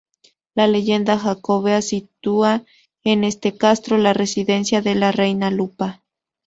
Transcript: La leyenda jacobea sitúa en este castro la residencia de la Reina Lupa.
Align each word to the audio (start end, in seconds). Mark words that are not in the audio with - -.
La 0.55 0.67
leyenda 0.67 1.15
jacobea 1.19 1.83
sitúa 1.83 2.65
en 3.03 3.23
este 3.23 3.55
castro 3.55 3.99
la 3.99 4.13
residencia 4.13 4.81
de 4.81 4.95
la 4.95 5.11
Reina 5.11 5.51
Lupa. 5.51 6.01